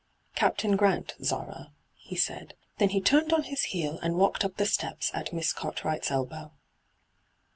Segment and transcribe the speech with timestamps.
[0.35, 2.55] 'Captain Grant, Zara,' he said.
[2.79, 6.51] Then he turned on his heel and walked up the steps at Miss Cartwright's elbow.